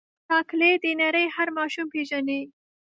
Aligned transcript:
چاکلېټ 0.27 0.77
د 0.83 0.85
نړۍ 1.01 1.25
هر 1.35 1.47
ماشوم 1.57 1.87
پیژني. 1.93 2.41